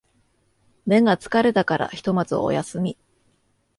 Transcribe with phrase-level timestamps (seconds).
[0.87, 2.97] 目が疲れたからひとまずお休み